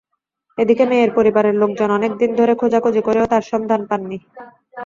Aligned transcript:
এদিকে 0.57 0.83
মেয়ের 0.87 1.11
পরিবারের 1.17 1.55
লোকজন 1.61 1.89
অনেক 1.97 2.11
দিন 2.21 2.31
ধরে 2.39 2.53
খোঁজাখুঁজি 2.55 3.01
করেও 3.07 3.29
তার 3.31 3.43
সন্ধান 3.51 3.81
পাননি। 3.89 4.17